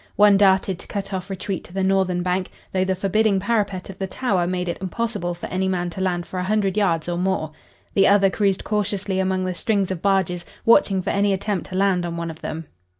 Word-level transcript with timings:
One 0.15 0.35
darted 0.35 0.79
to 0.79 0.87
cut 0.87 1.13
off 1.13 1.29
retreat 1.29 1.63
to 1.65 1.73
the 1.73 1.83
northern 1.83 2.23
bank, 2.23 2.49
though 2.71 2.83
the 2.83 2.95
forbidding 2.95 3.39
parapet 3.39 3.87
of 3.87 3.99
the 3.99 4.07
Tower 4.07 4.47
made 4.47 4.67
it 4.67 4.79
impossible 4.81 5.35
for 5.35 5.45
any 5.49 5.67
man 5.67 5.91
to 5.91 6.01
land 6.01 6.25
for 6.25 6.39
a 6.39 6.43
hundred 6.43 6.75
yards 6.75 7.07
or 7.07 7.19
more. 7.19 7.51
The 7.93 8.07
other 8.07 8.31
cruised 8.31 8.63
cautiously 8.63 9.19
among 9.19 9.45
the 9.45 9.53
strings 9.53 9.91
of 9.91 10.01
barges, 10.01 10.43
watching 10.65 11.03
for 11.03 11.11
any 11.11 11.33
attempt 11.33 11.69
to 11.69 11.75
land 11.75 12.03
on 12.03 12.17
one 12.17 12.31
of 12.31 12.41
them. 12.41 12.65